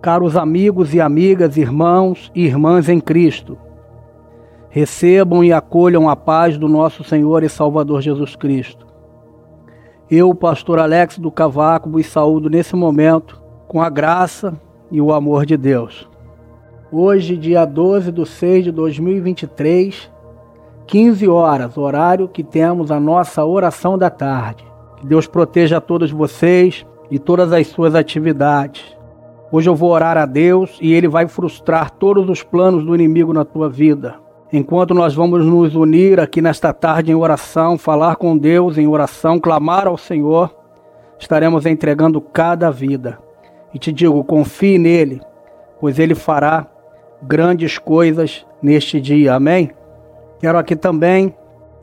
Caros 0.00 0.36
amigos 0.36 0.94
e 0.94 1.00
amigas, 1.00 1.56
irmãos 1.56 2.30
e 2.32 2.44
irmãs 2.44 2.88
em 2.88 3.00
Cristo, 3.00 3.58
recebam 4.70 5.42
e 5.42 5.52
acolham 5.52 6.08
a 6.08 6.14
paz 6.14 6.56
do 6.56 6.68
nosso 6.68 7.02
Senhor 7.02 7.42
e 7.42 7.48
Salvador 7.48 8.00
Jesus 8.00 8.36
Cristo. 8.36 8.86
Eu, 10.08 10.32
pastor 10.36 10.78
Alex 10.78 11.18
do 11.18 11.32
Cavaco, 11.32 11.90
vos 11.90 12.06
saúdo 12.06 12.48
nesse 12.48 12.76
momento 12.76 13.42
com 13.66 13.82
a 13.82 13.90
graça 13.90 14.58
e 14.88 15.00
o 15.00 15.12
amor 15.12 15.44
de 15.44 15.56
Deus. 15.56 16.08
Hoje, 16.92 17.36
dia 17.36 17.64
12 17.64 18.12
de 18.12 18.24
6 18.24 18.64
de 18.64 18.70
2023, 18.70 20.12
15 20.86 21.28
horas, 21.28 21.76
horário 21.76 22.28
que 22.28 22.44
temos 22.44 22.92
a 22.92 23.00
nossa 23.00 23.44
oração 23.44 23.98
da 23.98 24.08
tarde. 24.08 24.64
Que 24.98 25.06
Deus 25.08 25.26
proteja 25.26 25.78
a 25.78 25.80
todos 25.80 26.12
vocês 26.12 26.86
e 27.10 27.18
todas 27.18 27.52
as 27.52 27.66
suas 27.66 27.96
atividades 27.96 28.97
Hoje 29.50 29.70
eu 29.70 29.74
vou 29.74 29.90
orar 29.90 30.18
a 30.18 30.26
Deus 30.26 30.78
e 30.78 30.92
Ele 30.92 31.08
vai 31.08 31.26
frustrar 31.26 31.90
todos 31.90 32.28
os 32.28 32.42
planos 32.42 32.84
do 32.84 32.94
inimigo 32.94 33.32
na 33.32 33.46
tua 33.46 33.68
vida. 33.68 34.16
Enquanto 34.52 34.92
nós 34.92 35.14
vamos 35.14 35.44
nos 35.44 35.74
unir 35.74 36.20
aqui 36.20 36.42
nesta 36.42 36.70
tarde 36.72 37.10
em 37.10 37.14
oração, 37.14 37.78
falar 37.78 38.16
com 38.16 38.36
Deus 38.36 38.76
em 38.76 38.86
oração, 38.86 39.38
clamar 39.38 39.86
ao 39.86 39.96
Senhor, 39.96 40.54
estaremos 41.18 41.64
entregando 41.64 42.20
cada 42.20 42.70
vida. 42.70 43.18
E 43.72 43.78
te 43.78 43.90
digo, 43.90 44.22
confie 44.22 44.76
nele, 44.76 45.20
pois 45.80 45.98
ele 45.98 46.14
fará 46.14 46.66
grandes 47.22 47.78
coisas 47.78 48.46
neste 48.62 49.00
dia. 49.00 49.34
Amém? 49.34 49.70
Quero 50.40 50.58
aqui 50.58 50.76
também 50.76 51.34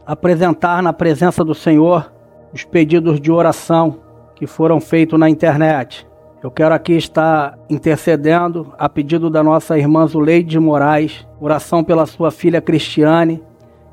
apresentar 0.06 0.84
na 0.84 0.94
presença 0.94 1.44
do 1.44 1.56
Senhor 1.56 2.12
os 2.54 2.64
pedidos 2.64 3.20
de 3.20 3.32
oração 3.32 3.98
que 4.36 4.46
foram 4.46 4.80
feitos 4.80 5.20
na 5.20 5.30
internet. 5.30 6.08
Eu 6.46 6.52
quero 6.52 6.76
aqui 6.76 6.94
estar 6.94 7.58
intercedendo 7.68 8.72
a 8.78 8.88
pedido 8.88 9.32
da 9.32 9.42
nossa 9.42 9.80
irmã 9.80 10.06
Zuleide 10.06 10.48
de 10.48 10.60
Moraes, 10.60 11.28
oração 11.42 11.84
pela 11.84 12.06
sua 12.06 12.30
filha 12.30 12.62
Cristiane, 12.62 13.42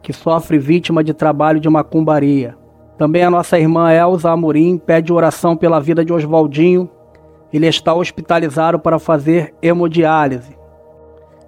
que 0.03 0.13
sofre 0.13 0.59
vítima 0.59 1.03
de 1.03 1.15
trabalho 1.15 1.59
de 1.59 1.71
macumbaria. 1.71 2.55
Também 2.99 3.23
a 3.23 3.31
nossa 3.31 3.59
irmã 3.59 3.91
Elza 3.91 4.31
Amorim 4.31 4.77
pede 4.77 5.15
oração 5.15 5.57
pela 5.57 5.81
vida 5.81 6.05
de 6.05 6.13
Oswaldinho. 6.13 6.91
Ele 7.51 7.67
está 7.67 7.95
hospitalizado 7.95 8.79
para 8.79 8.99
fazer 8.99 9.55
hemodiálise. 9.63 10.55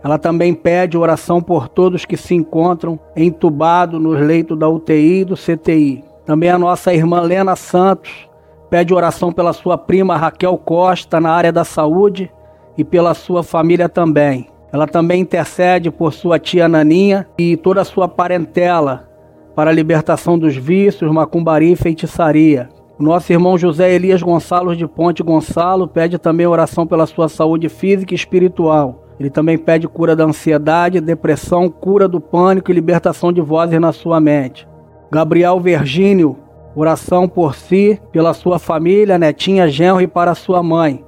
Ela 0.03 0.17
também 0.17 0.55
pede 0.55 0.97
oração 0.97 1.43
por 1.43 1.69
todos 1.69 2.07
que 2.07 2.17
se 2.17 2.35
encontram 2.35 2.99
entubados 3.15 4.01
nos 4.01 4.19
leitos 4.19 4.59
da 4.59 4.71
UTI 4.71 5.21
e 5.21 5.25
do 5.27 5.37
CTI. 5.37 6.03
Também 6.25 6.49
a 6.49 6.59
nossa 6.59 6.95
irmã 6.95 7.21
Lena 7.21 7.57
Santos 7.57 8.27
Pede 8.75 8.93
oração 8.93 9.33
pela 9.33 9.53
sua 9.53 9.79
prima 9.79 10.17
Raquel 10.17 10.59
Costa 10.59 11.21
na 11.21 11.31
área 11.31 11.53
da 11.53 11.63
saúde 11.63 12.29
e 12.77 12.83
pela 12.83 13.15
sua 13.15 13.45
família 13.45 13.89
também. 13.89 14.49
Ela 14.73 14.85
também 14.85 15.21
intercede 15.21 15.93
por 15.93 16.13
sua 16.13 16.41
tia 16.41 16.67
Naninha 16.67 17.25
e 17.39 17.57
toda 17.57 17.83
a 17.83 17.85
sua 17.85 18.09
parentela 18.09 19.09
para 19.55 19.71
a 19.71 19.73
libertação 19.73 20.37
dos 20.37 20.57
vícios, 20.57 21.09
macumbaria 21.13 21.73
e 21.73 21.77
feitiçaria. 21.77 22.69
Nosso 22.99 23.33
irmão 23.33 23.57
José 23.57 23.95
Elias 23.95 24.21
Gonçalves 24.21 24.77
de 24.77 24.89
Ponte 24.89 25.23
Gonçalo 25.23 25.87
pede 25.87 26.19
também 26.19 26.49
oração 26.49 26.85
pela 26.85 27.07
sua 27.07 27.29
saúde 27.29 27.69
física 27.69 28.13
e 28.13 28.17
espiritual. 28.17 29.05
Ele 29.21 29.31
também 29.31 29.57
pede 29.57 29.87
cura 29.87 30.17
da 30.17 30.25
ansiedade, 30.25 31.01
depressão, 31.01 31.71
cura 31.71 32.09
do 32.09 32.21
pânico 32.21 32.73
e 32.73 32.75
libertação 32.75 33.33
de 33.33 33.41
vozes 33.41 33.81
na 33.81 33.93
sua 33.93 34.19
mente. 34.19 34.67
Gabriel 35.13 35.61
Virgínio 35.61 36.39
Oração 36.77 37.29
por 37.29 37.55
si, 37.55 38.01
pela 38.11 38.35
sua 38.35 38.59
família, 38.59 39.17
netinha, 39.17 39.69
genro 39.69 40.01
e 40.01 40.07
para 40.09 40.35
sua 40.35 40.63
mãe. 40.63 41.05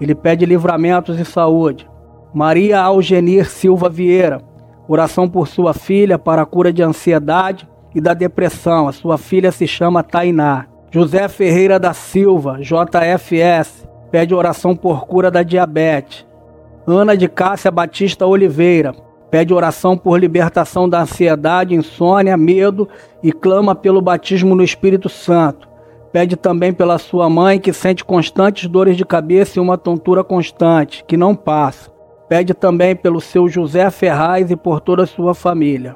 Ele 0.00 0.14
pede 0.14 0.46
livramentos 0.46 1.20
e 1.20 1.24
saúde. 1.24 1.88
Maria 2.32 2.80
Algenir 2.80 3.50
Silva 3.50 3.88
Vieira. 3.88 4.40
Oração 4.88 5.28
por 5.28 5.46
sua 5.46 5.74
filha 5.74 6.18
para 6.18 6.42
a 6.42 6.46
cura 6.46 6.72
de 6.72 6.82
ansiedade 6.82 7.68
e 7.94 8.00
da 8.00 8.14
depressão. 8.14 8.88
A 8.88 8.92
sua 8.92 9.18
filha 9.18 9.52
se 9.52 9.66
chama 9.66 10.02
Tainá. 10.02 10.66
José 10.90 11.28
Ferreira 11.28 11.78
da 11.78 11.92
Silva, 11.92 12.58
JFS. 12.60 13.86
Pede 14.10 14.34
oração 14.34 14.74
por 14.74 15.06
cura 15.06 15.30
da 15.30 15.42
diabetes. 15.42 16.26
Ana 16.86 17.16
de 17.16 17.28
Cássia 17.28 17.70
Batista 17.70 18.26
Oliveira 18.26 18.94
pede 19.30 19.54
oração 19.54 19.96
por 19.96 20.18
libertação 20.18 20.88
da 20.88 21.02
ansiedade, 21.02 21.74
insônia, 21.74 22.36
medo 22.36 22.88
e 23.22 23.32
clama 23.32 23.74
pelo 23.74 24.02
batismo 24.02 24.54
no 24.54 24.62
Espírito 24.62 25.08
Santo. 25.08 25.68
Pede 26.12 26.36
também 26.36 26.72
pela 26.72 26.98
sua 26.98 27.30
mãe 27.30 27.60
que 27.60 27.72
sente 27.72 28.04
constantes 28.04 28.68
dores 28.68 28.96
de 28.96 29.04
cabeça 29.04 29.58
e 29.58 29.62
uma 29.62 29.78
tontura 29.78 30.24
constante, 30.24 31.04
que 31.06 31.16
não 31.16 31.36
passa. 31.36 31.90
Pede 32.28 32.52
também 32.52 32.96
pelo 32.96 33.20
seu 33.20 33.48
José 33.48 33.88
Ferraz 33.90 34.50
e 34.50 34.56
por 34.56 34.80
toda 34.80 35.04
a 35.04 35.06
sua 35.06 35.34
família. 35.34 35.94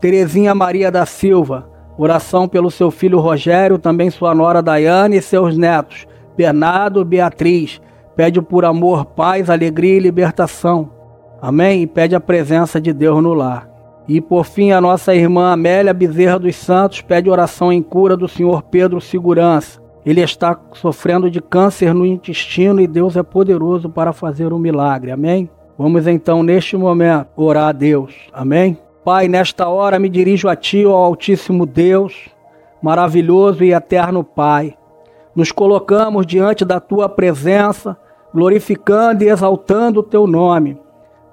Terezinha 0.00 0.54
Maria 0.54 0.90
da 0.90 1.06
Silva, 1.06 1.68
oração 1.96 2.46
pelo 2.46 2.70
seu 2.70 2.90
filho 2.90 3.18
Rogério, 3.18 3.78
também 3.78 4.10
sua 4.10 4.34
nora 4.34 4.62
Daiane 4.62 5.16
e 5.16 5.22
seus 5.22 5.56
netos, 5.56 6.06
Bernardo 6.36 7.00
e 7.00 7.04
Beatriz. 7.04 7.80
Pede 8.14 8.42
por 8.42 8.64
amor, 8.64 9.06
paz, 9.06 9.48
alegria 9.48 9.96
e 9.96 10.00
libertação 10.00 10.97
Amém? 11.40 11.82
E 11.82 11.86
pede 11.86 12.14
a 12.14 12.20
presença 12.20 12.80
de 12.80 12.92
Deus 12.92 13.22
no 13.22 13.32
lar. 13.32 13.68
E 14.08 14.20
por 14.20 14.44
fim, 14.44 14.72
a 14.72 14.80
nossa 14.80 15.14
irmã 15.14 15.52
Amélia 15.52 15.92
Bezerra 15.92 16.38
dos 16.38 16.56
Santos 16.56 17.02
pede 17.02 17.30
oração 17.30 17.72
em 17.72 17.82
cura 17.82 18.16
do 18.16 18.26
senhor 18.26 18.62
Pedro 18.62 19.00
Segurança. 19.00 19.80
Ele 20.04 20.22
está 20.22 20.58
sofrendo 20.72 21.30
de 21.30 21.40
câncer 21.40 21.92
no 21.92 22.06
intestino 22.06 22.80
e 22.80 22.86
Deus 22.86 23.16
é 23.16 23.22
poderoso 23.22 23.90
para 23.90 24.12
fazer 24.12 24.52
um 24.52 24.58
milagre. 24.58 25.10
Amém? 25.10 25.50
Vamos 25.76 26.06
então, 26.06 26.42
neste 26.42 26.76
momento, 26.76 27.28
orar 27.36 27.68
a 27.68 27.72
Deus. 27.72 28.14
Amém? 28.32 28.78
Pai, 29.04 29.28
nesta 29.28 29.68
hora 29.68 29.98
me 29.98 30.08
dirijo 30.08 30.48
a 30.48 30.56
Ti, 30.56 30.86
ó 30.86 30.94
Altíssimo 30.94 31.64
Deus, 31.66 32.30
maravilhoso 32.82 33.62
e 33.62 33.72
eterno 33.72 34.24
Pai. 34.24 34.74
Nos 35.36 35.52
colocamos 35.52 36.26
diante 36.26 36.64
da 36.64 36.80
Tua 36.80 37.08
presença, 37.08 37.96
glorificando 38.34 39.22
e 39.22 39.28
exaltando 39.28 40.00
o 40.00 40.02
Teu 40.02 40.26
nome 40.26 40.78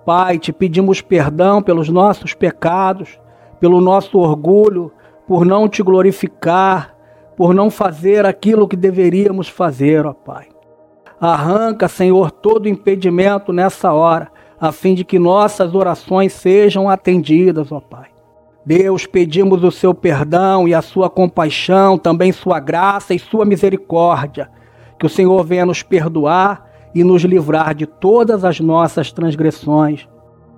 Pai, 0.05 0.37
te 0.37 0.53
pedimos 0.53 1.01
perdão 1.01 1.63
pelos 1.63 1.89
nossos 1.89 2.35
pecados, 2.35 3.19
pelo 3.59 3.81
nosso 3.81 4.19
orgulho, 4.19 4.91
por 5.27 5.43
não 5.43 5.67
te 5.67 5.81
glorificar, 5.81 6.95
por 7.35 7.55
não 7.55 7.71
fazer 7.71 8.25
aquilo 8.25 8.67
que 8.67 8.75
deveríamos 8.75 9.49
fazer, 9.49 10.05
ó 10.05 10.13
Pai. 10.13 10.47
Arranca, 11.19 11.87
Senhor, 11.87 12.29
todo 12.29 12.69
impedimento 12.69 13.51
nessa 13.51 13.91
hora, 13.93 14.31
a 14.61 14.71
fim 14.71 14.93
de 14.93 15.03
que 15.03 15.17
nossas 15.17 15.73
orações 15.73 16.33
sejam 16.33 16.87
atendidas, 16.87 17.71
ó 17.71 17.79
Pai. 17.79 18.09
Deus, 18.63 19.07
pedimos 19.07 19.63
o 19.63 19.71
seu 19.71 19.93
perdão 19.93 20.67
e 20.67 20.73
a 20.73 20.81
sua 20.81 21.09
compaixão, 21.09 21.97
também 21.97 22.31
sua 22.31 22.59
graça 22.59 23.13
e 23.13 23.19
sua 23.19 23.43
misericórdia. 23.43 24.49
Que 24.99 25.05
o 25.05 25.09
Senhor 25.09 25.43
venha 25.43 25.65
nos 25.65 25.81
perdoar 25.81 26.74
e 26.95 27.03
nos 27.03 27.23
livrar 27.23 27.75
de 27.75 27.85
todas 27.85 28.45
as 28.45 28.61
nossas 28.61 29.11
transgressões. 29.11 30.07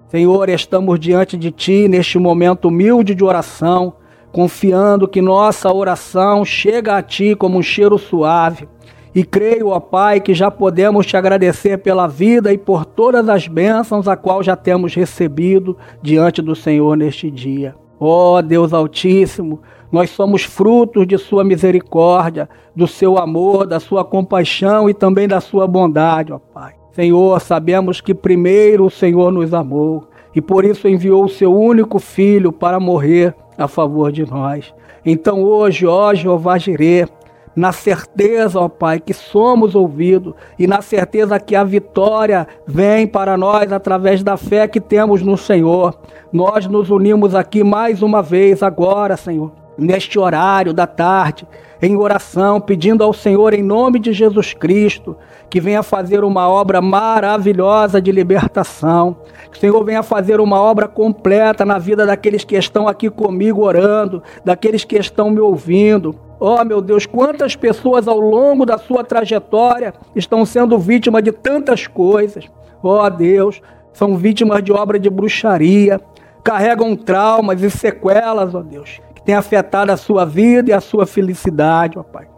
Senhor, 0.07 0.47
estamos 0.47 0.99
diante 0.99 1.35
de 1.35 1.51
Ti 1.51 1.87
neste 1.87 2.19
momento 2.19 2.67
humilde 2.67 3.15
de 3.15 3.23
oração, 3.23 3.95
confiando 4.31 5.07
que 5.07 5.21
nossa 5.21 5.73
oração 5.73 6.45
chega 6.45 6.95
a 6.95 7.01
Ti 7.01 7.35
como 7.35 7.57
um 7.57 7.63
cheiro 7.63 7.97
suave. 7.97 8.69
E 9.15 9.23
creio, 9.23 9.69
ó 9.69 9.79
Pai, 9.79 10.19
que 10.21 10.35
já 10.35 10.51
podemos 10.51 11.07
te 11.07 11.17
agradecer 11.17 11.79
pela 11.79 12.05
vida 12.07 12.53
e 12.53 12.57
por 12.57 12.85
todas 12.85 13.27
as 13.27 13.47
bênçãos 13.47 14.07
a 14.07 14.15
qual 14.15 14.43
já 14.43 14.55
temos 14.55 14.93
recebido 14.93 15.75
diante 16.03 16.39
do 16.39 16.55
Senhor 16.55 16.95
neste 16.95 17.31
dia. 17.31 17.73
Ó 17.99 18.41
Deus 18.43 18.73
Altíssimo, 18.73 19.59
nós 19.91 20.09
somos 20.09 20.43
frutos 20.43 21.07
de 21.07 21.17
Sua 21.17 21.43
misericórdia, 21.43 22.49
do 22.75 22.87
Seu 22.87 23.17
amor, 23.17 23.65
da 23.65 23.79
Sua 23.79 24.03
compaixão 24.03 24.89
e 24.89 24.93
também 24.93 25.27
da 25.27 25.39
Sua 25.39 25.67
bondade, 25.67 26.33
ó 26.33 26.39
Pai. 26.39 26.73
Senhor, 26.91 27.39
sabemos 27.41 28.01
que 28.01 28.13
primeiro 28.13 28.85
o 28.85 28.89
Senhor 28.89 29.31
nos 29.31 29.53
amou 29.53 30.07
e 30.35 30.41
por 30.41 30.65
isso 30.65 30.87
enviou 30.87 31.25
o 31.25 31.29
Seu 31.29 31.55
único 31.55 31.99
Filho 31.99 32.51
para 32.51 32.79
morrer 32.79 33.35
a 33.57 33.67
favor 33.67 34.11
de 34.11 34.25
nós. 34.25 34.73
Então 35.05 35.43
hoje, 35.43 35.85
ó 35.85 36.13
Jeová 36.13 36.57
Jireh, 36.57 37.07
na 37.55 37.71
certeza, 37.71 38.59
ó 38.59 38.69
Pai, 38.69 38.99
que 38.99 39.13
somos 39.13 39.73
ouvidos 39.73 40.35
e 40.59 40.67
na 40.67 40.81
certeza 40.81 41.39
que 41.39 41.55
a 41.55 41.63
vitória 41.63 42.47
vem 42.67 43.07
para 43.07 43.35
nós 43.35 43.71
através 43.71 44.21
da 44.21 44.37
fé 44.37 44.67
que 44.67 44.79
temos 44.79 45.23
no 45.23 45.35
Senhor. 45.35 45.97
Nós 46.31 46.67
nos 46.67 46.91
unimos 46.91 47.33
aqui 47.33 47.63
mais 47.63 48.03
uma 48.03 48.21
vez 48.21 48.61
agora, 48.61 49.17
Senhor, 49.17 49.51
neste 49.77 50.17
horário 50.17 50.73
da 50.73 50.87
tarde, 50.87 51.47
em 51.81 51.95
oração, 51.95 52.59
pedindo 52.59 53.03
ao 53.03 53.13
Senhor, 53.13 53.53
em 53.53 53.61
nome 53.61 53.99
de 53.99 54.11
Jesus 54.11 54.53
Cristo, 54.53 55.15
que 55.49 55.61
venha 55.61 55.83
fazer 55.83 56.23
uma 56.23 56.49
obra 56.49 56.81
maravilhosa 56.81 58.01
de 58.01 58.11
libertação, 58.11 59.17
que 59.51 59.57
o 59.57 59.59
Senhor 59.59 59.83
venha 59.83 60.01
fazer 60.01 60.39
uma 60.39 60.59
obra 60.59 60.87
completa 60.87 61.63
na 61.63 61.77
vida 61.77 62.05
daqueles 62.05 62.43
que 62.43 62.55
estão 62.55 62.87
aqui 62.87 63.09
comigo 63.09 63.63
orando, 63.63 64.23
daqueles 64.43 64.83
que 64.83 64.97
estão 64.97 65.29
me 65.29 65.39
ouvindo. 65.39 66.15
Oh, 66.39 66.63
meu 66.63 66.81
Deus, 66.81 67.05
quantas 67.05 67.55
pessoas 67.55 68.07
ao 68.07 68.19
longo 68.19 68.65
da 68.65 68.77
sua 68.77 69.03
trajetória 69.03 69.93
estão 70.15 70.45
sendo 70.45 70.77
vítimas 70.77 71.23
de 71.23 71.31
tantas 71.31 71.87
coisas. 71.87 72.45
Oh, 72.81 73.09
Deus, 73.09 73.61
são 73.93 74.15
vítimas 74.15 74.63
de 74.63 74.71
obra 74.71 74.99
de 74.99 75.09
bruxaria, 75.09 75.99
carregam 76.43 76.95
traumas 76.95 77.61
e 77.61 77.69
sequelas, 77.69 78.53
ó 78.53 78.59
oh 78.59 78.63
Deus, 78.63 79.01
tem 79.27 79.35
afetado 79.35 79.91
a 79.91 79.97
sua 79.97 80.25
vida 80.25 80.69
e 80.69 80.73
a 80.73 80.79
sua 80.79 81.05
felicidade, 81.05 81.99
ó 81.99 82.01
Pai. 82.01 82.29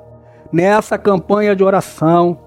Nessa 0.51 0.97
campanha 0.97 1.55
de 1.55 1.63
oração, 1.63 2.39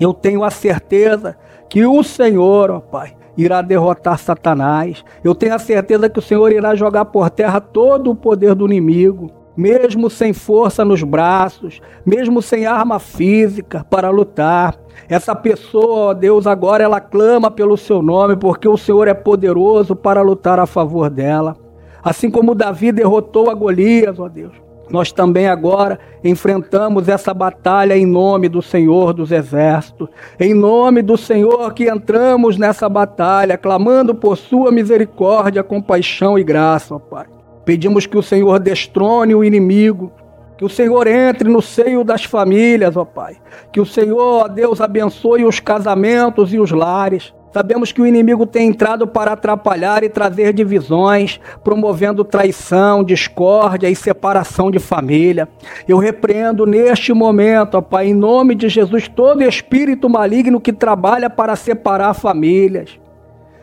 eu 0.00 0.12
tenho 0.12 0.42
a 0.42 0.50
certeza 0.50 1.36
que 1.70 1.86
o 1.86 2.02
Senhor, 2.02 2.72
ó 2.72 2.80
Pai, 2.80 3.16
irá 3.36 3.62
derrotar 3.62 4.18
Satanás. 4.18 5.04
Eu 5.22 5.32
tenho 5.32 5.54
a 5.54 5.60
certeza 5.60 6.10
que 6.10 6.18
o 6.18 6.22
Senhor 6.22 6.50
irá 6.50 6.74
jogar 6.74 7.04
por 7.04 7.30
terra 7.30 7.60
todo 7.60 8.10
o 8.10 8.16
poder 8.16 8.56
do 8.56 8.66
inimigo 8.66 9.30
mesmo 9.56 10.10
sem 10.10 10.32
força 10.32 10.84
nos 10.84 11.04
braços, 11.04 11.80
mesmo 12.04 12.42
sem 12.42 12.66
arma 12.66 12.98
física 12.98 13.86
para 13.88 14.10
lutar. 14.10 14.76
Essa 15.08 15.32
pessoa, 15.32 16.06
ó 16.06 16.12
Deus, 16.12 16.44
agora 16.44 16.82
ela 16.82 17.00
clama 17.00 17.52
pelo 17.52 17.76
seu 17.76 18.02
nome, 18.02 18.34
porque 18.34 18.66
o 18.66 18.76
Senhor 18.76 19.06
é 19.06 19.14
poderoso 19.14 19.94
para 19.94 20.22
lutar 20.22 20.58
a 20.58 20.66
favor 20.66 21.08
dela. 21.08 21.56
Assim 22.04 22.30
como 22.30 22.54
Davi 22.54 22.92
derrotou 22.92 23.50
a 23.50 23.54
Golias, 23.54 24.18
ó 24.18 24.28
Deus, 24.28 24.52
nós 24.90 25.10
também 25.10 25.48
agora 25.48 25.98
enfrentamos 26.22 27.08
essa 27.08 27.32
batalha 27.32 27.96
em 27.96 28.04
nome 28.04 28.48
do 28.48 28.60
Senhor 28.60 29.14
dos 29.14 29.32
Exércitos, 29.32 30.08
em 30.38 30.52
nome 30.52 31.00
do 31.00 31.16
Senhor 31.16 31.72
que 31.72 31.88
entramos 31.88 32.58
nessa 32.58 32.88
batalha, 32.88 33.56
clamando 33.56 34.14
por 34.14 34.36
Sua 34.36 34.70
misericórdia, 34.70 35.62
compaixão 35.62 36.38
e 36.38 36.44
graça, 36.44 36.94
ó 36.94 36.98
Pai. 36.98 37.26
Pedimos 37.64 38.04
que 38.04 38.18
o 38.18 38.22
Senhor 38.22 38.60
destrone 38.60 39.34
o 39.34 39.42
inimigo, 39.42 40.12
que 40.58 40.64
o 40.64 40.68
Senhor 40.68 41.06
entre 41.06 41.48
no 41.48 41.62
seio 41.62 42.04
das 42.04 42.24
famílias, 42.24 42.96
ó 42.96 43.06
Pai. 43.06 43.36
Que 43.72 43.80
o 43.80 43.86
Senhor, 43.86 44.44
ó 44.44 44.48
Deus, 44.48 44.82
abençoe 44.82 45.46
os 45.46 45.60
casamentos 45.60 46.52
e 46.52 46.58
os 46.58 46.70
lares. 46.70 47.32
Sabemos 47.54 47.92
que 47.92 48.02
o 48.02 48.06
inimigo 48.06 48.46
tem 48.46 48.66
entrado 48.66 49.06
para 49.06 49.30
atrapalhar 49.30 50.02
e 50.02 50.08
trazer 50.08 50.52
divisões, 50.52 51.38
promovendo 51.62 52.24
traição, 52.24 53.04
discórdia 53.04 53.88
e 53.88 53.94
separação 53.94 54.72
de 54.72 54.80
família. 54.80 55.48
Eu 55.86 55.98
repreendo 55.98 56.66
neste 56.66 57.12
momento, 57.12 57.76
ó 57.76 57.80
Pai, 57.80 58.08
em 58.08 58.12
nome 58.12 58.56
de 58.56 58.68
Jesus, 58.68 59.06
todo 59.06 59.44
espírito 59.44 60.10
maligno 60.10 60.60
que 60.60 60.72
trabalha 60.72 61.30
para 61.30 61.54
separar 61.54 62.12
famílias. 62.14 62.98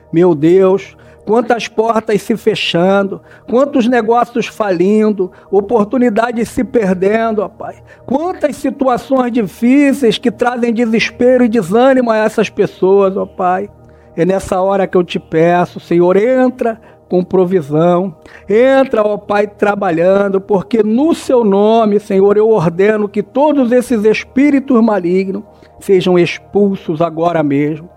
Meu 0.10 0.34
Deus, 0.34 0.96
quantas 1.26 1.68
portas 1.68 2.22
se 2.22 2.38
fechando, 2.38 3.22
quantos 3.46 3.88
negócios 3.88 4.48
falindo, 4.48 5.34
oportunidades 5.52 6.48
se 6.48 6.64
perdendo, 6.64 7.42
ó 7.42 7.50
Pai. 7.50 7.84
Quantas 8.06 8.56
situações 8.56 9.34
difíceis 9.34 10.18
que 10.18 10.32
trazem 10.32 10.74
desespero 10.74 11.44
e 11.44 11.50
desânimo 11.50 12.10
a 12.10 12.16
essas 12.16 12.50
pessoas, 12.50 13.18
ó 13.18 13.26
Pai. 13.26 13.70
É 14.16 14.26
nessa 14.26 14.62
hora 14.62 14.88
que 14.88 14.98
eu 14.98 15.04
te 15.04 15.20
peço, 15.20 15.80
Senhor, 15.80 16.18
entra 16.18 16.80
com 17.08 17.24
provisão. 17.24 18.16
Entra, 18.50 19.04
ó 19.04 19.18
Pai, 19.18 19.48
trabalhando, 19.48 20.40
porque 20.40 20.82
no 20.82 21.14
seu 21.14 21.44
nome, 21.44 22.00
Senhor, 22.00 22.38
eu 22.38 22.50
ordeno 22.50 23.10
que 23.10 23.22
todos 23.22 23.72
esses 23.72 24.06
espíritos 24.06 24.82
malignos 24.82 25.44
sejam 25.80 26.18
expulsos 26.18 27.02
agora 27.02 27.44
mesmo 27.44 27.90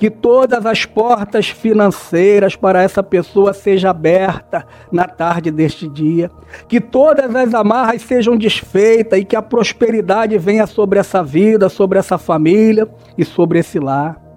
que 0.00 0.08
todas 0.08 0.64
as 0.64 0.86
portas 0.86 1.50
financeiras 1.50 2.56
para 2.56 2.82
essa 2.82 3.02
pessoa 3.02 3.52
sejam 3.52 3.90
abertas 3.90 4.64
na 4.90 5.04
tarde 5.04 5.50
deste 5.50 5.86
dia, 5.86 6.30
que 6.66 6.80
todas 6.80 7.36
as 7.36 7.52
amarras 7.52 8.00
sejam 8.00 8.34
desfeitas 8.34 9.18
e 9.18 9.26
que 9.26 9.36
a 9.36 9.42
prosperidade 9.42 10.38
venha 10.38 10.66
sobre 10.66 10.98
essa 10.98 11.22
vida, 11.22 11.68
sobre 11.68 11.98
essa 11.98 12.16
família 12.16 12.88
e 13.18 13.26
sobre 13.26 13.58
esse 13.58 13.78
lar. 13.78 14.29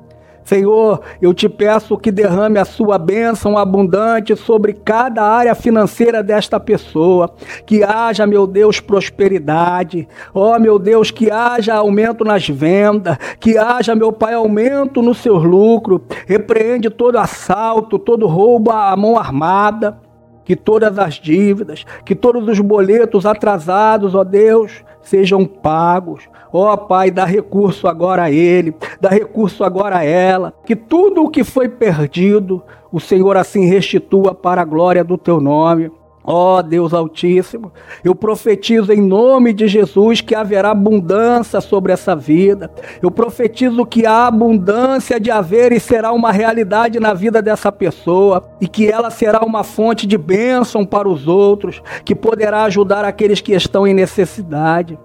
Senhor, 0.43 1.01
eu 1.21 1.33
te 1.33 1.47
peço 1.47 1.97
que 1.97 2.11
derrame 2.11 2.59
a 2.59 2.65
sua 2.65 2.97
bênção 2.97 3.57
abundante 3.57 4.35
sobre 4.35 4.73
cada 4.73 5.23
área 5.23 5.55
financeira 5.55 6.21
desta 6.21 6.59
pessoa. 6.59 7.33
Que 7.65 7.83
haja, 7.83 8.27
meu 8.27 8.45
Deus, 8.45 8.79
prosperidade. 8.79 10.07
Ó, 10.33 10.55
oh, 10.55 10.59
meu 10.59 10.77
Deus, 10.77 11.11
que 11.11 11.31
haja 11.31 11.75
aumento 11.75 12.25
nas 12.25 12.47
vendas. 12.47 13.17
Que 13.39 13.57
haja, 13.57 13.95
meu 13.95 14.11
Pai, 14.11 14.33
aumento 14.33 15.01
no 15.01 15.13
seu 15.13 15.35
lucro. 15.35 16.03
Repreende 16.27 16.89
todo 16.89 17.17
assalto, 17.17 17.97
todo 17.97 18.27
roubo 18.27 18.71
à 18.71 18.95
mão 18.97 19.17
armada. 19.17 19.97
Que 20.43 20.57
todas 20.57 20.99
as 20.99 21.13
dívidas, 21.13 21.85
que 22.05 22.13
todos 22.13 22.45
os 22.49 22.59
boletos 22.59 23.25
atrasados, 23.25 24.13
ó 24.13 24.25
Deus, 24.25 24.83
sejam 25.03 25.45
pagos. 25.45 26.27
Ó 26.51 26.71
oh, 26.71 26.77
Pai, 26.77 27.09
dá 27.09 27.25
recurso 27.25 27.87
agora 27.87 28.23
a 28.23 28.31
ele, 28.31 28.75
dá 28.99 29.09
recurso 29.09 29.63
agora 29.63 29.97
a 29.97 30.03
ela. 30.03 30.53
Que 30.65 30.75
tudo 30.75 31.23
o 31.23 31.29
que 31.29 31.43
foi 31.43 31.67
perdido, 31.67 32.61
o 32.91 32.99
Senhor 32.99 33.37
assim 33.37 33.65
restitua 33.65 34.33
para 34.35 34.61
a 34.61 34.65
glória 34.65 35.03
do 35.03 35.17
teu 35.17 35.41
nome. 35.41 35.91
Ó 36.23 36.57
oh, 36.57 36.63
Deus 36.63 36.93
Altíssimo, 36.93 37.71
eu 38.03 38.15
profetizo 38.15 38.93
em 38.93 39.01
nome 39.01 39.51
de 39.51 39.67
Jesus 39.67 40.21
que 40.21 40.33
haverá 40.33 40.71
abundância 40.71 41.59
sobre 41.59 41.91
essa 41.91 42.15
vida. 42.15 42.71
Eu 43.01 43.11
profetizo 43.11 43.85
que 43.85 44.05
a 44.05 44.27
abundância 44.27 45.19
de 45.19 45.29
haver 45.29 45.73
e 45.73 45.79
será 45.79 46.13
uma 46.13 46.31
realidade 46.31 46.99
na 46.99 47.13
vida 47.13 47.41
dessa 47.41 47.71
pessoa 47.71 48.43
e 48.61 48.67
que 48.67 48.89
ela 48.89 49.09
será 49.09 49.41
uma 49.41 49.63
fonte 49.63 50.07
de 50.07 50.17
bênção 50.17 50.85
para 50.85 51.09
os 51.09 51.27
outros, 51.27 51.81
que 52.05 52.15
poderá 52.15 52.63
ajudar 52.63 53.03
aqueles 53.03 53.41
que 53.41 53.53
estão 53.53 53.85
em 53.85 53.93
necessidade. 53.93 54.97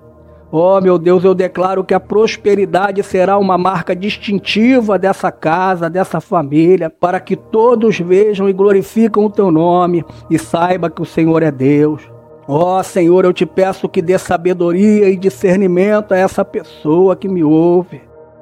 Oh, 0.51 0.81
meu 0.81 0.99
Deus, 0.99 1.25
eu 1.25 1.35
declaro 1.35 1.85
que 1.85 1.93
a 1.93 2.01
prosperidade 2.01 3.03
será 3.03 3.37
uma 3.37 3.59
marca 3.59 3.95
distintiva 3.95 4.99
dessa 4.99 5.31
casa, 5.31 5.91
dessa 5.91 6.23
família, 6.23 6.89
para 6.89 7.21
que 7.21 7.37
todos 7.37 7.99
vejam 8.01 8.49
e 8.49 8.53
glorificam 8.55 9.27
o 9.27 9.31
teu 9.31 9.51
nome 9.51 10.03
e 10.31 10.39
saiba 10.39 10.89
que 10.89 11.03
o 11.03 11.05
Senhor 11.05 11.43
é 11.43 11.51
Deus. 11.51 12.11
Ó 12.47 12.79
oh, 12.79 12.83
Senhor, 12.83 13.27
eu 13.27 13.33
te 13.35 13.45
peço 13.45 13.91
que 13.91 14.01
dê 14.01 14.17
sabedoria 14.17 15.11
e 15.11 15.19
discernimento 15.19 16.13
a 16.13 16.17
essa 16.17 16.43
pessoa 16.43 17.15
que 17.15 17.29
me 17.29 17.45
ouve. 17.45 18.01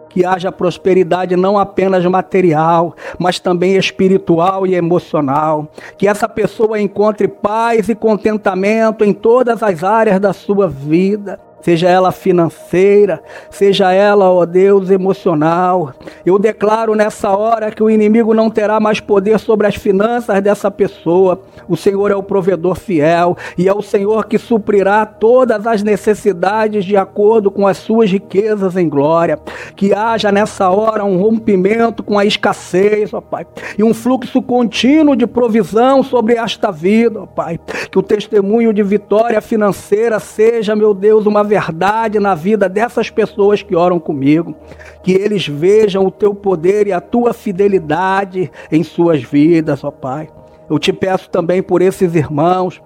Que 0.09 0.25
haja 0.25 0.53
prosperidade 0.53 1.35
não 1.35 1.59
apenas 1.59 2.07
material, 2.07 2.95
mas 3.19 3.41
também 3.41 3.77
espiritual 3.77 4.65
e 4.65 4.77
emocional. 4.77 5.69
Que 5.99 6.07
essa 6.07 6.29
pessoa 6.29 6.81
encontre 6.81 7.27
paz 7.27 7.89
e 7.89 7.97
contentamento 7.97 9.05
em 9.05 9.13
todas 9.13 9.61
as 9.61 9.83
áreas 9.83 10.21
da 10.21 10.33
sua 10.33 10.69
vida 10.69 11.41
seja 11.67 11.89
ela 11.89 12.13
financeira, 12.13 13.21
seja 13.51 13.93
ela, 13.93 14.31
ó 14.31 14.47
Deus, 14.47 14.89
emocional. 14.89 15.93
Eu 16.25 16.39
declaro 16.39 16.95
nessa 16.95 17.37
hora 17.37 17.73
que 17.73 17.83
o 17.83 17.91
inimigo 17.91 18.33
não 18.33 18.49
terá 18.49 18.79
mais 18.79 19.01
poder 19.01 19.41
sobre 19.41 19.67
as 19.67 19.75
finanças 19.75 20.41
dessa 20.41 20.71
pessoa. 20.71 21.43
O 21.69 21.77
Senhor 21.77 22.13
é 22.13 22.15
o 22.15 22.23
provedor 22.23 22.77
fiel 22.77 23.37
e 23.59 23.69
é 23.69 23.75
o 23.75 23.83
Senhor 23.83 24.27
que 24.27 24.39
suprirá 24.39 25.05
todas 25.05 25.67
as 25.67 25.83
necessidades 25.83 26.85
de 26.85 26.97
acordo 26.97 27.51
com 27.51 27.67
as 27.67 27.79
suas 27.79 28.13
riquezas 28.13 28.77
em 28.77 28.89
glória. 28.89 29.37
Que 29.75 29.93
haja 29.93 30.31
nessa 30.31 30.71
hora 30.71 31.05
um 31.05 31.19
rompimento 31.19 32.01
com 32.01 32.17
a 32.17 32.25
escassez, 32.25 33.13
ó 33.13 33.21
Pai, 33.21 33.45
e 33.77 33.83
um 33.83 33.93
fluxo 33.93 34.41
contínuo 34.41 35.17
de 35.17 35.27
provisão 35.27 36.05
sobre 36.05 36.35
esta 36.35 36.71
vida, 36.71 37.23
ó 37.23 37.27
Pai. 37.27 37.59
Que 37.91 37.99
o 37.99 38.03
testemunho 38.05 38.73
de 38.73 38.85
vitória 38.85 39.41
financeira 39.41 40.21
seja, 40.21 40.77
meu 40.77 40.95
Deus, 40.95 41.27
uma 41.27 41.43
verdade 41.43 41.56
verdade 41.57 42.21
na 42.21 42.35
vida 42.35 42.69
dessas 42.69 43.09
pessoas 43.09 43.63
que 43.63 43.75
oram 43.75 43.99
comigo, 43.99 44.55
que 45.03 45.13
eles 45.13 45.49
vejam 45.49 46.05
o 46.05 46.11
teu 46.11 46.35
poder 46.35 46.87
e 46.87 46.93
a 46.93 47.01
tua 47.01 47.33
fidelidade 47.33 48.51
em 48.71 48.83
suas 48.83 49.23
vidas, 49.23 49.83
ó 49.83 49.91
Pai. 49.91 50.29
Eu 50.69 50.79
te 50.79 50.93
peço 50.93 51.31
também 51.31 51.63
por 51.63 51.81
esses 51.81 52.15
irmãos 52.15 52.83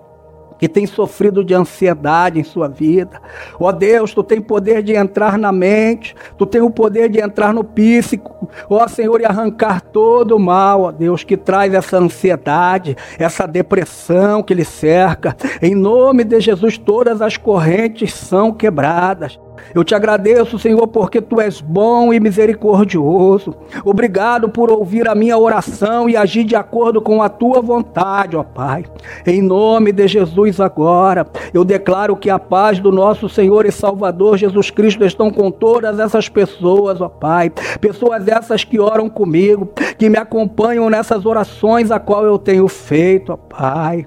que 0.60 0.68
tem 0.68 0.86
sofrido 0.86 1.42
de 1.42 1.54
ansiedade 1.54 2.38
em 2.38 2.44
sua 2.44 2.68
vida. 2.68 3.18
Ó 3.58 3.66
oh 3.66 3.72
Deus, 3.72 4.12
tu 4.12 4.22
tem 4.22 4.42
poder 4.42 4.82
de 4.82 4.94
entrar 4.94 5.38
na 5.38 5.50
mente, 5.50 6.14
tu 6.36 6.44
tem 6.44 6.60
o 6.60 6.70
poder 6.70 7.08
de 7.08 7.18
entrar 7.18 7.54
no 7.54 7.64
psíquico, 7.64 8.50
ó 8.68 8.84
oh, 8.84 8.88
Senhor, 8.88 9.22
e 9.22 9.24
arrancar 9.24 9.80
todo 9.80 10.36
o 10.36 10.38
mal, 10.38 10.82
ó 10.82 10.88
oh, 10.88 10.92
Deus, 10.92 11.24
que 11.24 11.34
traz 11.34 11.72
essa 11.72 11.96
ansiedade, 11.96 12.94
essa 13.18 13.46
depressão 13.46 14.42
que 14.42 14.52
lhe 14.52 14.64
cerca. 14.64 15.34
Em 15.62 15.74
nome 15.74 16.24
de 16.24 16.38
Jesus, 16.40 16.76
todas 16.76 17.22
as 17.22 17.38
correntes 17.38 18.12
são 18.12 18.52
quebradas. 18.52 19.40
Eu 19.74 19.84
te 19.84 19.94
agradeço, 19.94 20.58
Senhor, 20.58 20.86
porque 20.88 21.20
tu 21.20 21.40
és 21.40 21.60
bom 21.60 22.12
e 22.12 22.20
misericordioso. 22.20 23.54
Obrigado 23.84 24.48
por 24.48 24.70
ouvir 24.70 25.08
a 25.08 25.14
minha 25.14 25.38
oração 25.38 26.08
e 26.08 26.16
agir 26.16 26.44
de 26.44 26.56
acordo 26.56 27.00
com 27.00 27.22
a 27.22 27.28
tua 27.28 27.60
vontade, 27.60 28.36
ó 28.36 28.42
Pai. 28.42 28.84
Em 29.26 29.40
nome 29.40 29.92
de 29.92 30.08
Jesus 30.08 30.60
agora, 30.60 31.26
eu 31.54 31.64
declaro 31.64 32.16
que 32.16 32.30
a 32.30 32.38
paz 32.38 32.78
do 32.78 32.90
nosso 32.90 33.28
Senhor 33.28 33.66
e 33.66 33.72
Salvador 33.72 34.36
Jesus 34.36 34.70
Cristo 34.70 35.04
estão 35.04 35.30
com 35.30 35.50
todas 35.50 35.98
essas 35.98 36.28
pessoas, 36.28 37.00
ó 37.00 37.08
Pai. 37.08 37.50
Pessoas 37.80 38.26
essas 38.26 38.64
que 38.64 38.78
oram 38.80 39.08
comigo, 39.08 39.68
que 39.98 40.08
me 40.08 40.18
acompanham 40.18 40.90
nessas 40.90 41.24
orações 41.24 41.90
a 41.90 41.98
qual 41.98 42.24
eu 42.24 42.38
tenho 42.38 42.66
feito, 42.68 43.32
ó 43.32 43.36
Pai. 43.36 44.06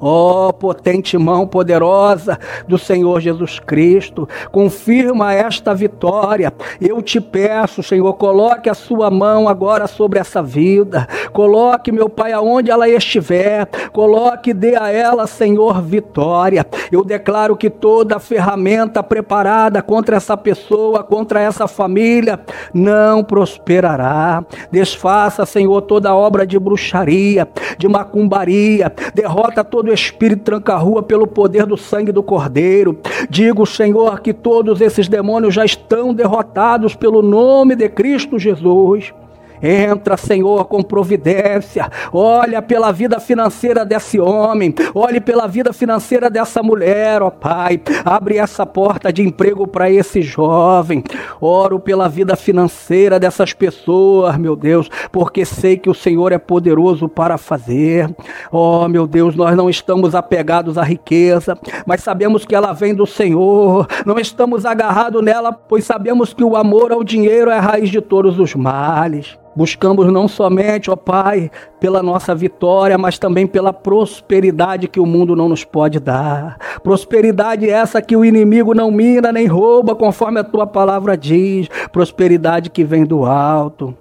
Ó 0.00 0.48
oh, 0.48 0.52
potente 0.52 1.16
mão 1.16 1.46
poderosa 1.46 2.38
do 2.68 2.78
Senhor 2.78 3.20
Jesus 3.20 3.58
Cristo, 3.58 4.28
confirma 4.52 5.32
esta 5.32 5.74
vitória. 5.74 6.52
Eu 6.80 7.00
te 7.00 7.20
peço, 7.20 7.82
Senhor, 7.82 8.12
coloque 8.14 8.68
a 8.68 8.74
sua 8.74 9.10
mão 9.10 9.48
agora 9.48 9.86
sobre 9.86 10.18
essa 10.18 10.42
vida. 10.42 11.08
Coloque, 11.32 11.90
meu 11.90 12.08
Pai, 12.08 12.32
aonde 12.32 12.70
ela 12.70 12.88
estiver. 12.88 13.66
Coloque, 13.92 14.52
dê 14.52 14.76
a 14.76 14.90
ela, 14.90 15.26
Senhor, 15.26 15.80
vitória. 15.80 16.66
Eu 16.92 17.04
declaro 17.04 17.56
que 17.56 17.70
toda 17.70 18.18
ferramenta 18.18 19.02
preparada 19.02 19.82
contra 19.82 20.16
essa 20.16 20.36
pessoa, 20.36 21.02
contra 21.02 21.40
essa 21.40 21.66
família, 21.66 22.40
não 22.72 23.24
prosperará. 23.24 24.44
Desfaça, 24.70 25.46
Senhor, 25.46 25.80
toda 25.82 26.14
obra 26.14 26.46
de 26.46 26.58
bruxaria, 26.58 27.48
de 27.78 27.88
macumbaria. 27.88 28.92
Derrota 29.14 29.64
todo 29.64 29.85
todo 29.86 29.92
espírito 29.92 30.42
tranca-rua 30.42 31.02
pelo 31.02 31.26
poder 31.26 31.64
do 31.64 31.76
sangue 31.76 32.10
do 32.10 32.22
Cordeiro. 32.22 32.98
Digo, 33.30 33.64
Senhor, 33.64 34.20
que 34.20 34.34
todos 34.34 34.80
esses 34.80 35.06
demônios 35.06 35.54
já 35.54 35.64
estão 35.64 36.12
derrotados 36.12 36.96
pelo 36.96 37.22
nome 37.22 37.76
de 37.76 37.88
Cristo 37.88 38.38
Jesus. 38.38 39.14
Entra, 39.62 40.16
Senhor, 40.16 40.64
com 40.66 40.82
providência. 40.82 41.90
Olha 42.12 42.60
pela 42.62 42.92
vida 42.92 43.18
financeira 43.20 43.84
desse 43.84 44.20
homem. 44.20 44.74
Olhe 44.94 45.20
pela 45.20 45.46
vida 45.46 45.72
financeira 45.72 46.28
dessa 46.30 46.62
mulher, 46.62 47.22
ó 47.22 47.30
Pai. 47.30 47.80
Abre 48.04 48.38
essa 48.38 48.66
porta 48.66 49.12
de 49.12 49.22
emprego 49.22 49.66
para 49.66 49.90
esse 49.90 50.22
jovem. 50.22 51.02
Oro 51.40 51.78
pela 51.78 52.08
vida 52.08 52.36
financeira 52.36 53.18
dessas 53.18 53.52
pessoas, 53.52 54.36
meu 54.36 54.56
Deus, 54.56 54.88
porque 55.10 55.44
sei 55.44 55.76
que 55.76 55.90
o 55.90 55.94
Senhor 55.94 56.32
é 56.32 56.38
poderoso 56.38 57.08
para 57.08 57.38
fazer. 57.38 58.14
Oh, 58.50 58.88
meu 58.88 59.06
Deus, 59.06 59.34
nós 59.34 59.56
não 59.56 59.70
estamos 59.70 60.14
apegados 60.14 60.78
à 60.78 60.82
riqueza, 60.82 61.58
mas 61.86 62.02
sabemos 62.02 62.44
que 62.44 62.54
ela 62.54 62.72
vem 62.72 62.94
do 62.94 63.06
Senhor. 63.06 63.86
Não 64.04 64.18
estamos 64.18 64.64
agarrados 64.64 65.22
nela, 65.22 65.52
pois 65.52 65.84
sabemos 65.84 66.32
que 66.32 66.44
o 66.44 66.56
amor 66.56 66.92
ao 66.92 67.02
dinheiro 67.02 67.50
é 67.50 67.58
a 67.58 67.60
raiz 67.60 67.90
de 67.90 68.00
todos 68.00 68.38
os 68.38 68.54
males. 68.54 69.38
Buscamos 69.56 70.12
não 70.12 70.28
somente, 70.28 70.90
ó 70.90 70.96
Pai, 70.96 71.50
pela 71.80 72.02
nossa 72.02 72.34
vitória, 72.34 72.98
mas 72.98 73.18
também 73.18 73.46
pela 73.46 73.72
prosperidade 73.72 74.86
que 74.86 75.00
o 75.00 75.06
mundo 75.06 75.34
não 75.34 75.48
nos 75.48 75.64
pode 75.64 75.98
dar. 75.98 76.58
Prosperidade 76.82 77.68
essa 77.68 78.02
que 78.02 78.14
o 78.14 78.24
inimigo 78.24 78.74
não 78.74 78.90
mina 78.90 79.32
nem 79.32 79.46
rouba, 79.46 79.94
conforme 79.94 80.40
a 80.40 80.44
tua 80.44 80.66
palavra 80.66 81.16
diz. 81.16 81.68
Prosperidade 81.90 82.68
que 82.68 82.84
vem 82.84 83.04
do 83.04 83.24
alto. 83.24 83.96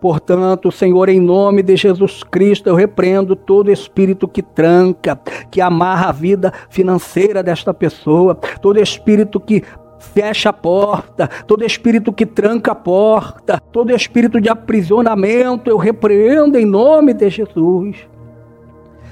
Portanto, 0.00 0.72
Senhor, 0.72 1.10
em 1.10 1.20
nome 1.20 1.62
de 1.62 1.76
Jesus 1.76 2.22
Cristo, 2.22 2.68
eu 2.68 2.74
repreendo 2.74 3.36
todo 3.36 3.70
espírito 3.70 4.26
que 4.26 4.42
tranca, 4.42 5.20
que 5.50 5.60
amarra 5.60 6.08
a 6.08 6.12
vida 6.12 6.52
financeira 6.70 7.42
desta 7.42 7.74
pessoa, 7.74 8.34
todo 8.62 8.80
espírito 8.80 9.38
que 9.38 9.62
fecha 10.00 10.48
a 10.48 10.52
porta, 10.52 11.28
todo 11.46 11.64
espírito 11.64 12.12
que 12.12 12.26
tranca 12.26 12.72
a 12.72 12.74
porta, 12.74 13.60
todo 13.70 13.94
espírito 13.94 14.40
de 14.40 14.48
aprisionamento, 14.48 15.70
eu 15.70 15.76
repreendo 15.76 16.58
em 16.58 16.64
nome 16.64 17.14
de 17.14 17.28
Jesus. 17.30 18.10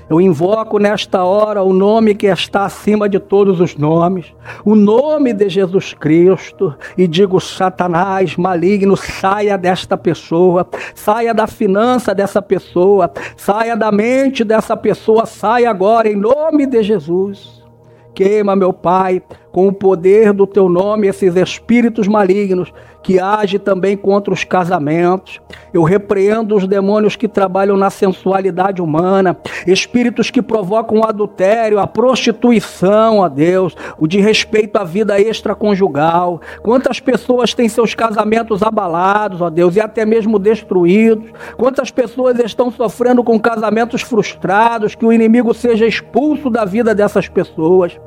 Eu 0.08 0.22
invoco 0.22 0.78
nesta 0.78 1.22
hora 1.22 1.62
o 1.62 1.70
nome 1.70 2.14
que 2.14 2.26
está 2.28 2.64
acima 2.64 3.10
de 3.10 3.18
todos 3.18 3.60
os 3.60 3.76
nomes, 3.76 4.34
o 4.64 4.74
nome 4.74 5.34
de 5.34 5.50
Jesus 5.50 5.92
Cristo, 5.92 6.74
e 6.96 7.06
digo: 7.06 7.38
Satanás 7.38 8.34
maligno, 8.34 8.96
saia 8.96 9.58
desta 9.58 9.98
pessoa, 9.98 10.66
saia 10.94 11.34
da 11.34 11.46
finança 11.46 12.14
dessa 12.14 12.40
pessoa, 12.40 13.12
saia 13.36 13.76
da 13.76 13.92
mente 13.92 14.44
dessa 14.44 14.74
pessoa, 14.74 15.26
saia 15.26 15.68
agora 15.68 16.08
em 16.08 16.16
nome 16.16 16.64
de 16.64 16.82
Jesus. 16.82 17.62
Queima, 18.14 18.56
meu 18.56 18.72
Pai, 18.72 19.22
com 19.52 19.68
o 19.68 19.72
poder 19.72 20.32
do 20.32 20.46
teu 20.46 20.68
nome 20.68 21.06
esses 21.06 21.34
espíritos 21.36 22.06
malignos 22.06 22.72
que 23.02 23.18
agem 23.18 23.58
também 23.58 23.96
contra 23.96 24.32
os 24.34 24.44
casamentos. 24.44 25.40
Eu 25.72 25.82
repreendo 25.82 26.54
os 26.54 26.66
demônios 26.66 27.16
que 27.16 27.28
trabalham 27.28 27.76
na 27.76 27.90
sensualidade 27.90 28.82
humana, 28.82 29.36
espíritos 29.66 30.30
que 30.30 30.42
provocam 30.42 30.98
o 30.98 31.06
adultério, 31.06 31.78
a 31.78 31.86
prostituição, 31.86 33.18
ó 33.20 33.28
Deus, 33.28 33.74
o 33.98 34.06
de 34.06 34.20
respeito 34.20 34.76
à 34.76 34.84
vida 34.84 35.18
extraconjugal. 35.20 36.40
Quantas 36.62 37.00
pessoas 37.00 37.54
têm 37.54 37.68
seus 37.68 37.94
casamentos 37.94 38.62
abalados, 38.62 39.40
ó 39.40 39.48
Deus, 39.48 39.76
e 39.76 39.80
até 39.80 40.04
mesmo 40.04 40.38
destruídos? 40.38 41.30
Quantas 41.56 41.90
pessoas 41.90 42.38
estão 42.40 42.70
sofrendo 42.70 43.24
com 43.24 43.38
casamentos 43.38 44.02
frustrados, 44.02 44.94
que 44.94 45.06
o 45.06 45.12
inimigo 45.12 45.54
seja 45.54 45.86
expulso 45.86 46.50
da 46.50 46.64
vida 46.64 46.94
dessas 46.94 47.28
pessoas? 47.28 47.98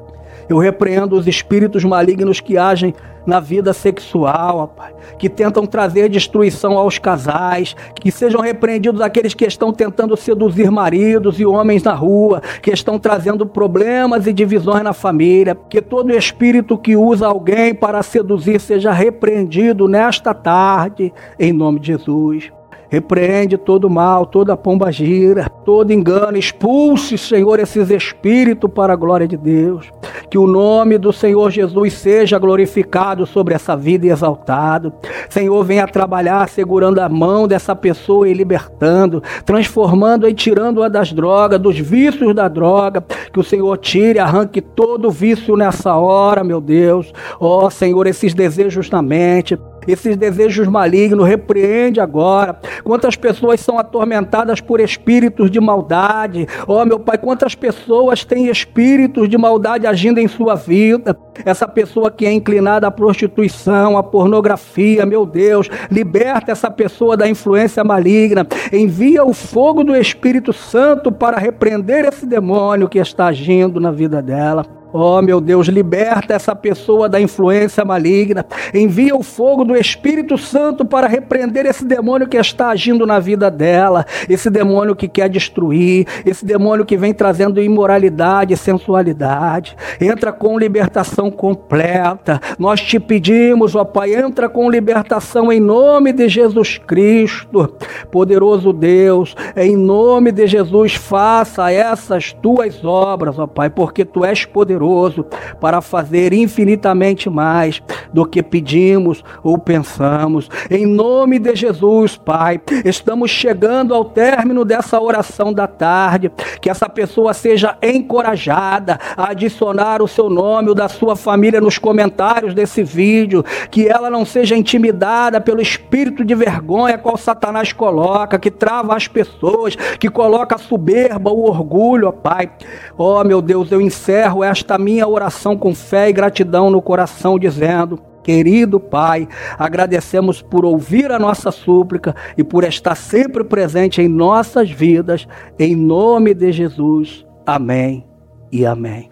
Eu 0.52 0.58
repreendo 0.58 1.18
os 1.18 1.28
espíritos 1.28 1.82
malignos 1.86 2.42
que 2.42 2.58
agem 2.58 2.94
na 3.26 3.40
vida 3.40 3.72
sexual, 3.72 4.76
que 5.18 5.30
tentam 5.30 5.66
trazer 5.66 6.10
destruição 6.10 6.78
aos 6.78 7.00
casais, 7.00 7.74
que 7.96 8.12
sejam 8.12 8.42
repreendidos 8.42 9.00
aqueles 9.00 9.34
que 9.34 9.46
estão 9.46 9.72
tentando 9.72 10.18
seduzir 10.18 10.70
maridos 10.70 11.40
e 11.40 11.46
homens 11.46 11.84
na 11.84 11.94
rua, 11.94 12.42
que 12.62 12.70
estão 12.70 13.00
trazendo 13.00 13.46
problemas 13.46 14.28
e 14.28 14.34
divisões 14.34 14.84
na 14.84 14.92
família, 14.92 15.56
que 15.70 15.82
todo 15.82 16.12
espírito 16.12 16.78
que 16.78 16.98
usa 16.98 17.28
alguém 17.28 17.74
para 17.74 18.04
seduzir 18.04 18.60
seja 18.60 18.92
repreendido 18.92 19.88
nesta 19.88 20.34
tarde, 20.34 21.14
em 21.40 21.54
nome 21.54 21.80
de 21.80 21.88
Jesus. 21.88 22.52
Repreende 22.90 23.58
todo 23.58 23.90
mal, 23.90 24.26
toda 24.26 24.58
pomba 24.58 24.92
gira, 24.92 25.50
todo 25.64 25.94
engano. 25.94 26.38
Expulse, 26.38 27.18
Senhor, 27.18 27.58
esses 27.58 27.90
espíritos 27.90 28.70
para 28.70 28.92
a 28.92 28.98
glória 28.98 29.26
de 29.26 29.38
Deus. 29.38 29.90
Que 30.30 30.38
o 30.38 30.46
nome 30.46 30.98
do 30.98 31.14
Senhor 31.14 31.50
Jesus 31.52 31.94
seja 31.94 32.38
glorificado 32.38 33.26
sobre 33.26 33.54
essa 33.54 33.78
vida 33.78 34.06
e 34.06 34.10
exaltado. 34.10 34.92
Senhor, 35.30 35.64
venha 35.64 35.88
trabalhar 35.88 36.50
segurando 36.50 37.00
a 37.00 37.08
mão 37.08 37.48
dessa 37.48 37.74
pessoa 37.74 38.28
e 38.28 38.34
libertando, 38.34 39.24
transformando 39.46 40.28
e 40.28 40.34
tirando-a 40.34 40.90
das 40.90 41.14
drogas, 41.14 41.60
dos 41.60 41.80
vícios 41.80 42.36
da 42.36 42.50
droga. 42.50 43.02
Que 43.32 43.40
o 43.40 43.44
Senhor 43.44 43.78
tire, 43.78 44.20
arranque 44.20 44.60
todo 44.60 45.10
vício 45.10 45.56
nessa 45.56 45.96
hora, 45.96 46.44
meu 46.44 46.60
Deus. 46.60 47.14
Ó, 47.40 47.66
oh, 47.66 47.70
Senhor, 47.70 48.06
esses 48.06 48.34
desejos 48.34 48.90
na 48.90 49.02
mente, 49.02 49.58
esses 49.88 50.16
desejos 50.16 50.68
malignos, 50.68 51.28
repreende 51.28 52.00
agora. 52.00 52.60
Quantas 52.84 53.16
pessoas 53.16 53.60
são 53.60 53.78
atormentadas 53.78 54.62
por 54.62 54.80
espíritos 54.80 55.50
de 55.50 55.60
maldade? 55.60 56.48
Oh, 56.68 56.84
meu 56.86 57.00
Pai, 57.00 57.18
quantas 57.18 57.56
pessoas 57.56 58.24
têm 58.24 58.48
espíritos 58.48 59.30
de 59.30 59.38
maldade 59.38 59.88
agindo 59.88 60.20
em 60.20 60.28
sua 60.28 60.56
vida? 60.56 61.18
Essa 61.46 61.68
pessoa 61.68 62.12
que 62.12 62.26
é 62.26 62.32
inclinada 62.32 62.88
à 62.88 62.92
prostituição, 62.92 63.98
à 63.98 64.04
pornografia, 64.04 65.06
meu 65.06 65.26
Deus, 65.26 65.70
liberta 65.90 66.52
essa 66.52 66.70
pessoa 66.70 67.18
da 67.18 67.28
influência 67.28 67.84
maligna. 67.84 68.48
Envia 68.72 69.24
o 69.24 69.34
fogo 69.34 69.84
do 69.84 69.96
Espírito 69.96 70.54
Santo 70.54 71.12
para 71.12 71.38
repreender 71.38 72.06
esse 72.06 72.26
demônio 72.26 72.90
que 72.90 73.00
está 73.00 73.28
agindo 73.28 73.80
na 73.80 73.92
vida 73.92 74.22
dela. 74.22 74.81
Oh, 74.94 75.22
meu 75.22 75.40
Deus, 75.40 75.68
liberta 75.68 76.34
essa 76.34 76.54
pessoa 76.54 77.08
da 77.08 77.20
influência 77.20 77.86
maligna. 77.86 78.46
Envia 78.74 79.16
o 79.16 79.24
fogo 79.24 79.64
do 79.64 79.76
Espírito 79.76 80.38
Santo 80.38 80.84
para 80.84 81.08
repreender 81.08 81.66
esse 81.66 81.86
demônio 81.86 82.28
que 82.28 82.36
está 82.36 82.70
agindo 82.70 83.06
na 83.06 83.18
vida 83.18 83.50
dela, 83.50 84.06
esse 84.28 84.50
demônio 84.50 84.96
que 84.96 85.08
quer 85.08 85.30
destruir, 85.30 86.06
esse 86.26 86.46
demônio 86.46 86.86
que 86.86 86.98
vem 86.98 87.14
trazendo 87.14 87.62
imoralidade 87.62 88.58
sensualidade. 88.58 89.78
Entra 90.00 90.34
com 90.34 90.60
libertação 90.60 91.32
completa. 91.32 92.42
Nós 92.60 92.82
te 92.82 93.00
pedimos, 93.00 93.76
ó 93.76 93.86
Pai, 93.86 94.14
entra 94.14 94.50
com 94.50 94.70
libertação 94.70 95.52
em 95.52 95.60
nome 95.60 96.12
de 96.12 96.28
Jesus 96.28 96.78
Cristo. 96.78 97.74
Poderoso 98.12 98.74
Deus, 98.74 99.36
em 99.56 99.78
nome 99.78 100.32
de 100.32 100.48
Jesus, 100.48 100.96
faça 100.96 101.72
essas 101.72 102.34
tuas 102.34 102.84
obras, 102.84 103.40
ó 103.40 103.48
Pai, 103.48 103.70
porque 103.70 104.04
tu 104.04 104.26
és 104.26 104.44
poderoso 104.46 104.81
poderoso 104.82 105.26
para 105.60 105.80
fazer 105.80 106.34
infinitamente 106.34 107.30
mais 107.30 107.82
do 108.12 108.26
que 108.26 108.42
pedimos 108.42 109.24
ou 109.44 109.58
pensamos. 109.58 110.50
Em 110.70 110.86
nome 110.86 111.38
de 111.38 111.56
Jesus, 111.56 112.18
Pai, 112.18 112.60
estamos 112.84 113.30
chegando 113.30 113.94
ao 113.94 114.06
término 114.06 114.66
dessa 114.66 115.00
oração 115.00 115.54
da 115.54 115.68
tarde. 115.68 116.32
Que 116.60 116.70
essa 116.70 116.90
pessoa 116.90 117.34
seja 117.34 117.78
encorajada 117.82 119.00
a 119.16 119.32
adicionar 119.32 120.02
o 120.02 120.08
seu 120.08 120.30
nome, 120.30 120.72
o 120.72 120.76
da 120.76 120.90
sua 120.90 121.16
família 121.16 121.62
nos 121.62 121.78
comentários 121.78 122.54
desse 122.54 122.84
vídeo. 122.84 123.44
Que 123.70 123.88
ela 123.88 124.10
não 124.10 124.26
seja 124.26 124.56
intimidada 124.56 125.40
pelo 125.40 125.62
espírito 125.62 126.26
de 126.26 126.34
vergonha 126.34 126.98
qual 126.98 127.18
Satanás 127.18 127.72
coloca, 127.72 128.40
que 128.40 128.50
trava 128.50 128.96
as 128.96 129.08
pessoas, 129.08 129.76
que 129.76 130.10
coloca 130.10 130.56
a 130.56 130.60
soberba, 130.60 131.32
o 131.32 131.48
orgulho, 131.48 132.08
ó 132.08 132.12
Pai. 132.12 132.50
Ó 132.98 133.22
oh, 133.22 133.24
meu 133.24 133.42
Deus, 133.42 133.72
eu 133.72 133.82
encerro 133.82 134.44
esta 134.44 134.71
esta 134.72 134.78
minha 134.78 135.06
oração 135.06 135.58
com 135.58 135.76
fé 135.76 136.10
e 136.10 136.14
gratidão 136.14 136.70
no 136.70 136.82
coração, 136.82 137.38
dizendo: 137.38 138.00
Querido 138.24 138.80
Pai, 138.80 139.28
agradecemos 139.58 140.42
por 140.42 140.64
ouvir 140.64 141.12
a 141.12 141.20
nossa 141.20 141.52
súplica 141.52 142.16
e 142.38 142.44
por 142.44 142.64
estar 142.64 142.96
sempre 142.96 143.44
presente 143.44 144.02
em 144.02 144.08
nossas 144.08 144.72
vidas, 144.72 145.28
em 145.60 145.76
nome 145.76 146.34
de 146.34 146.54
Jesus. 146.54 147.26
Amém 147.46 148.06
e 148.50 148.66
amém. 148.66 149.12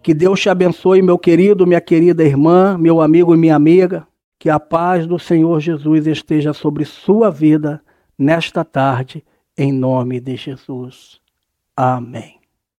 Que 0.00 0.14
Deus 0.14 0.40
te 0.40 0.48
abençoe, 0.48 1.02
meu 1.02 1.18
querido, 1.18 1.66
minha 1.66 1.80
querida 1.80 2.22
irmã, 2.22 2.78
meu 2.78 3.00
amigo 3.00 3.34
e 3.34 3.38
minha 3.38 3.56
amiga. 3.56 4.06
Que 4.38 4.48
a 4.48 4.60
paz 4.60 5.04
do 5.04 5.18
Senhor 5.18 5.58
Jesus 5.58 6.06
esteja 6.06 6.52
sobre 6.52 6.84
sua 6.84 7.28
vida 7.28 7.80
nesta 8.16 8.64
tarde, 8.64 9.24
em 9.58 9.72
nome 9.72 10.20
de 10.20 10.36
Jesus. 10.36 11.20
Amém. 11.76 12.35